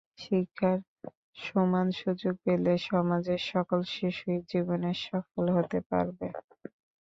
[0.19, 0.79] শিক্ষার
[1.41, 6.27] সমান সুযোগ পেলে সমাজের সকল শিশুই জীবনে সফল হতে পারবে।